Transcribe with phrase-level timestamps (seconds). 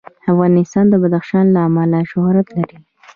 [0.31, 2.77] افغانستان د بدخشان له امله شهرت لري.